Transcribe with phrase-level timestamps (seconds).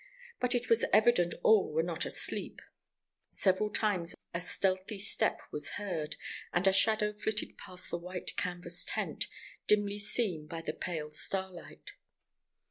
[0.39, 2.59] But it was evident all were not asleep.
[3.29, 6.15] Several times a stealthy step was heard,
[6.51, 9.27] and a shadow flitted past the white canvas tent,
[9.67, 11.91] dimly seen by the pale starlight.